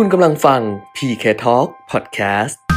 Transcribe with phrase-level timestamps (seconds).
[0.00, 0.60] คุณกำลังฟัง
[0.96, 2.67] PK Talk Podcast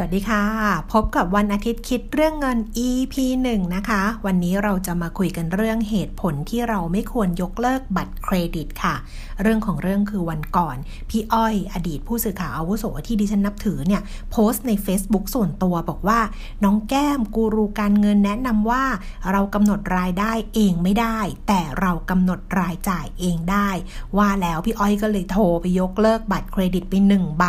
[0.00, 0.44] วัสดีค่ะ
[0.92, 2.58] พบกับวันอาทิตย์คิดเรื่องเงิน
[2.88, 3.14] EP
[3.48, 8.94] 1 นะคะ วันนี้เราจะมาคุยกันเรื่องเหตุผลที่เราไม่ควรยกเลิกบัตรเครดิตค่ะ
[9.42, 10.76] เรื่องของเรื่องคือวันก่อน
[11.10, 16.20] พี่อ้อยอดีตผู้สื่อข่าวอาวุโสที่ดิฉันนับถือเนี่ยโพสต์ใน Facebook ส่วนตัวบอกว่า
[16.64, 18.84] น้องแก้มกูรูการเงินแนะนำว่า
[19.30, 23.68] เรากำหนดรายได้เองไม่ได้ แต่เรากำหนดรายจ่ายเองได้
[24.16, 27.44] ว่าแล้วพี่อ้อยก็เลยโทรไปยกเลิกบัตรเครดิตไป1ใบ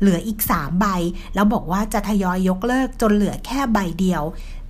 [0.00, 0.86] เหลืออีก 3 ใบ
[1.36, 4.22] แล้วบอกว่าจะทยอยยกเลิกจนเหลือแค่ใบเดียว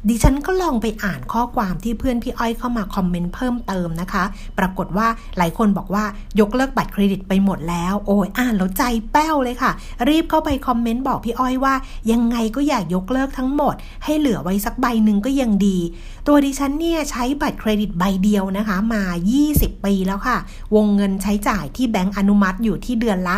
[0.09, 4.25] ดิฉันก็ลองไปอ่านข้อความที่เพื่อนพี่อ้อยเข้ามาคอมเมนต์เพิ่มเติมนะคะ
[4.59, 5.07] ปรากฏว่า
[5.39, 6.05] หลายคนบอกว่า
[6.41, 9.73] ยกเลิกบัตรเครดิตไปหมดแล้ว โอ้ยอ่านแล้วใจแป้วเลยค่ะ
[10.09, 11.75] รีบเข้าไปคอมเมนต์บอกพี่อ้อยว่า
[12.13, 15.79] ยังไงก็อยากยกเลิกทั้งหมด ให้เหลือไว้สักใบหนึ่งก็ยังดี
[16.27, 19.03] ตัวดิฉันเนี่ยใช้บัตรเครดิตใบเดียวนะคะ มา
[19.45, 20.37] 20 ปีแล้วค่ะ
[20.75, 23.37] วงเงินใช้จ่ายที่แบงก์อนุมัติอยู่ที่เดือนละ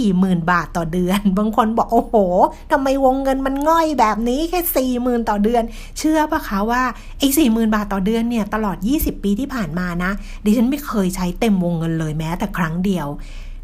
[0.00, 2.14] 40,000 บาทต่อเดือน บางคนบอกโอ้โห
[2.72, 5.64] ทำไมวงเงินมันง่อยแบบนี้แค่ 40,000 ต่อเดือน
[5.98, 6.82] เชื่อปะคะว่า
[7.18, 10.10] ไอ้40,000บาทต่อเดือนเนี่ยตลอด 20 ปีที่ผ่านมานะ
[10.44, 13.06] ดิฉันไม่เคยใช้เต็มวงเงินเลยแม้แต่ครั้งเดียว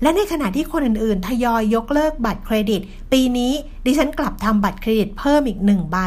[0.02, 2.80] และในขณะที่คนอื่นๆ ทยอยยกเลิกบัตรเครดิต
[3.12, 3.52] ปีนี้
[3.86, 5.98] ดิฉันกลับทำบัตรเครดิตเพิ่มอีกหนึ่งใบ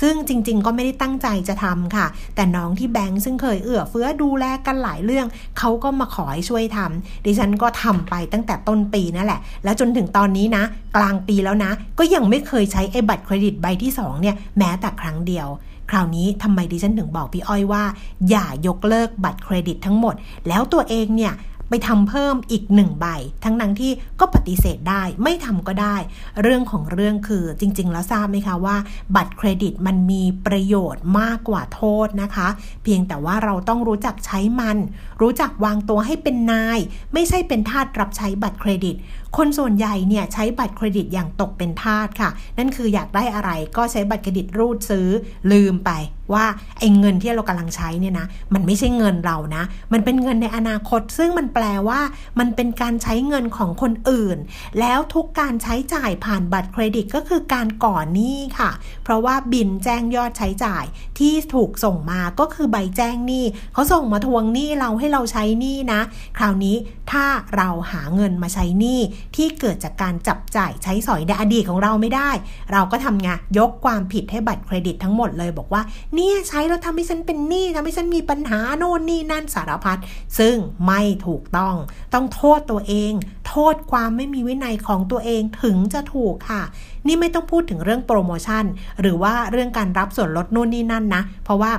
[0.00, 5.26] ซึ่งจริง ๆ ก็ไม่ได้ตั้งใจจะทำค่ะ แต่น้องที่แบงค์ซึ่งเคยเอื้อเฟื้อดูแลกันหลายเรื่อง
[5.58, 10.64] เขาก็มาขอให้ช่วยทำดิฉันก็ทำไปตั้งแต่ต้นปีนั่นแหละ แล้วจนถึงตอนนี้นะ
[10.96, 15.48] กลางปีแล้วนะ ก็ยังไม่เคยใช้ไอ้บัตรเครดิตใบที่สองเนี่ยแม้แต่ครั้งเดียว
[15.90, 17.84] คราวนี้ทำไมดิฉันถึงบอกพี่อ้อยว่า
[18.30, 20.14] อย่ายกเลิกบัตรเครดิตทั้งหมด
[20.48, 21.32] แล้วตัวเองเนี่ย
[21.68, 23.06] ไปทำเพิ่มอีกหนึ่งใบ
[23.44, 25.96] ทั้งนั้นที่ก็ปฏิเสธได้ไม่ทำก็ได้
[26.42, 28.76] เรื่องของเรื่องคือจริง ๆ แล้วทราบไหมคะว่า
[29.16, 32.48] บัตรเครดิตมันมีประโยชน์มากกว่าโทษนะคะ
[32.82, 34.78] เพียงแต่ว่าเราต้องรู้จักใช้มัน
[35.20, 36.78] รู้จักวางตัวให้เป็นนาย
[37.14, 38.96] ไม่ใช่เป็นทาสรับใช้บัตรเครดิต
[39.36, 45.08] คนส่วนใหญ่เนี่ยใช้บัตรเครดิตอย่างตกเป็นทาสค่ะ นั่นคืออยากได้อะไรก็ใช้บัตรเครดิตรูดซื้อ
[45.52, 45.92] ลืมไป
[46.32, 46.44] ว่า
[46.78, 49.62] ไอ้เงินที่เรากำลังใช้เนี่ยนะมันไม่ใช่เงินเรานะ
[49.92, 52.00] มันเป็นเงินในอนาคต ซึ่งมันแปลว่า
[52.38, 54.38] มันเป็นการใช้เงินของคนอื่น
[54.80, 58.70] แล้วทุกการใช้จ่ายผ่านบัตรเครดิตก็คือการก่อนหนี้ค่ะ
[59.04, 60.84] เพราะว่าบินแจ้งยอดใช้จ่าย
[61.18, 66.00] ที่ถูกส่งมาก็คือใบแจ้งหนี้เขาส่งมาทวงหนี้เราให้เราใช้หนี้นะ
[66.38, 66.76] คราวนี้
[67.10, 69.00] ถ้าเราหาเงินมาใช้หนี้
[69.36, 72.30] ที่เกิดจากการจับจ่ายใช้สอยในอดีตของเราไม่ได้
[72.72, 75.82] เราก็ทำงานยกความผิดให้บัตรเครดิตทั้งหมดเลยบอกว่า
[76.18, 79.98] เนี่ยใช้แล้วทำให้ฉันเป็นหนี้ทำให้ฉันมีปัญหาโน่นนี่นั่นสารพัด
[80.38, 80.56] ซึ่ง
[80.86, 81.74] ไม่ถูกต้อง
[82.14, 83.12] ต้องโทษตัวเอง
[83.48, 86.62] โทษความไม่มีวินัยของตัวเองถึงจะถูกค่ะ
[87.06, 88.64] นี่ไม่ต้องพูดถึงเรื่องโปรโมชั่น
[89.00, 91.72] หรือว่าเรื่องการรับส่วนลดโน่นนี่นั่นนะ เพราะว่า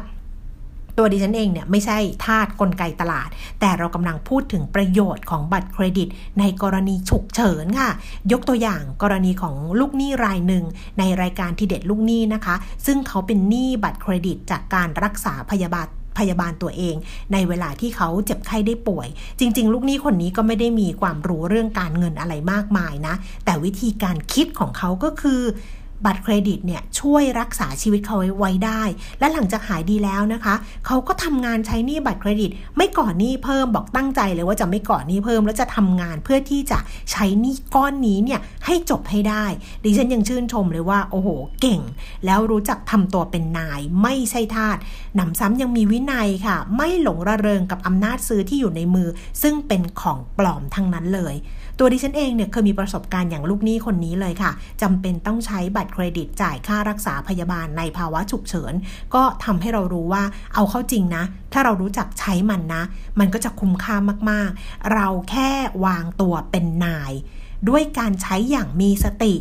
[1.00, 3.30] ตัวดิฉันเองเนี่ยไม่ใช่ทาสกลไกตลาด
[3.60, 6.08] แต่เรากำลังพูดถึงประโยชน์ของบัตรเครดิต
[6.40, 7.90] ในกรณีฉุกเฉินค่ะ
[8.32, 10.64] ยกตัวอย่างกรณีของลูกหนี้รายหนึ่ง
[11.00, 12.56] ในรายการทีเด็ดลูกหนี้นะคะ
[12.86, 16.96] ซึ่งเขาเป็นหนี้บัตรเครดิตจากการรักษาพยาบาลพยาบาลตัวเอง
[17.34, 19.08] ในเวลาที่เขาเจ็บไข้ได้ป่วย
[19.40, 23.16] จริง ๆ ลูกหนี้คนนี้ก็ไม่ได้มีความรู้เรื่องการเงินอะไรมากมายนะ
[23.46, 25.42] แต่วิธีการคิดของเขาก็คือ
[26.06, 28.82] บัตรเครดิตเนี่ยช่วยรักษาชีวิตเขาไว้ได้
[29.20, 30.56] และหลังจากหายดีแล้วนะคะ
[30.86, 36.80] เขาก็ทำงานใช้หนี้บัตรเครดิต ไม่ก่อหนี้เพิ่มบอกตั้งใจเลยว่าจะไม่ก่อหนี้เพิ่ม แล้วจะทำงานเพื่อที่จะ
[37.12, 39.46] ใช้หนี้ก้อนนี้เนี่ยให้จบให้ได้
[39.84, 41.28] ดิฉันยังชื่นชมเลยว่าโอ้โห
[41.62, 41.82] เก่ง
[42.26, 44.78] แล้วรู้จักทำตัวเป็นนายไม่ใช่ทาส
[45.16, 49.08] หนำซ้ำยังมีวินัยค่ะ ไม่หลงระเริงกับอำนาจซื้อที่อยู่ในมือ
[49.42, 51.36] ซึ่งเป็นของปลอมทั้งนั้นเลย
[51.82, 54.52] ตัวดิฉันเองเนี่ยเคยมีประสบการณ์อย่างลูกหนี้คนนี้เลยค่ะ
[54.82, 58.74] จำเป็นต้องใช้บัตรเครดิตจ่ายค่ารักษาพยาบาลในภาวะฉุกเฉิน
[59.16, 60.24] ก็ทำให้เรารู้ว่า
[60.54, 61.24] เอาเข้าจริงนะ
[61.54, 62.84] ถ้าเรารู้จักใช้มันนะ
[63.20, 63.96] มันก็จะคุ้มค่า
[64.30, 65.50] มากๆ เราแค่
[65.86, 67.12] วางตัวเป็นนาย
[67.70, 69.34] ด้วยการใช้อย่างมีสติ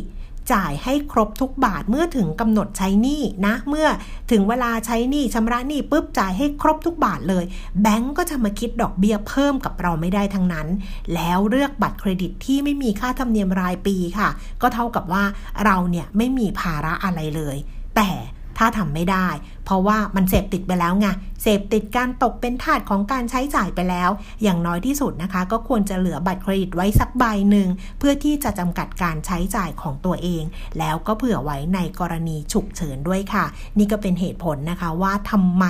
[0.53, 3.87] จ่ายให้ครบทุกบาทเมื่อถึงกำหนดใช้หนี้นะ เมื่อ
[4.31, 7.43] ถึงเวลาใช้หนี้ชำระหนี้ปุ๊บจ่ายให้ครบทุกบาทเลย
[7.81, 10.67] แบงก์ก็จะมาคิดดอกเบี้ยเพิ่มกับเราไม่ได้ทั้งนั้น
[11.13, 14.29] แล้วเลือกบัตรเครดิตที่ไม่มีค่าธรรมเนียมรายปีค่ะ
[14.61, 15.23] ก็เท่ากับว่า
[15.65, 17.57] เราเนี่ยไม่มีภาระอะไรเลย
[17.97, 18.09] แต่
[18.57, 19.27] ถ้าทำไม่ได้
[19.69, 21.07] เพราะว่ามันเสพติดไปแล้วไง
[21.41, 24.09] เสพติดการตกเป็นทาสของการใช้จ่ายไปแล้ว
[24.43, 27.67] อย่างน้อยที่สุดนะคะ ก็ควรจะเหลือบัตรเครดิตไว้สักใบหนึ่ง
[27.99, 30.43] เพื่อที่จะจำกัดการใช้จ่ายของตัวเอง
[30.79, 33.45] แล้วก็เผื่อไว้ในกรณีฉุกเฉินด้วยค่ะ
[33.77, 35.65] นี่ก็เป็นเหตุผลนะคะว่าทำไม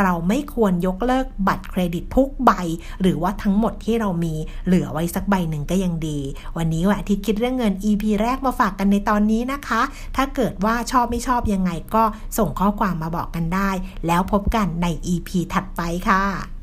[0.00, 2.50] เราไม่ควรยกเลิกบัตรเครดิตทุกใบ
[3.00, 4.34] หรือว่าทั้งหมดที่เรามี
[4.66, 6.18] เหลือไว้สักใบหนึ่งก็ยังดี
[6.56, 9.82] วันนี้วันอาทิตย์คิดเรื่องเงิน EP แรกมาฝากกันในตอนนี้นะคะ
[10.16, 12.04] ถ้าเกิดว่าชอบไม่ชอบยังไงก็
[12.38, 13.70] ส่งข้อความมาบอกกันได้
[14.06, 16.57] แล้วพบกันใน EP ถัดไปค่ะ